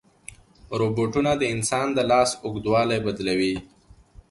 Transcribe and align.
روبوټونه 0.79 1.31
د 1.37 1.43
انسان 1.53 1.87
د 1.93 1.99
لاس 2.11 2.29
اوږدوالی 2.45 2.97
بدلوي. 3.05 3.55